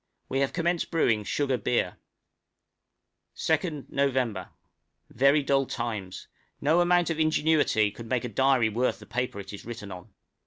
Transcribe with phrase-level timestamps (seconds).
[0.29, 1.97] We have commenced brewing sugar beer.
[3.35, 4.47] {NOV., 1858.} 2nd Nov.
[5.11, 6.27] Very dull times.
[6.59, 10.11] No amount of ingenuity could make a diary worth the paper it is written on.